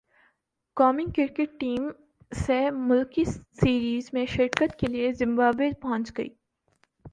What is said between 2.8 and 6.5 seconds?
ملکی سیریز میں شرکت کے لیے زمبابوے پہنچ گئی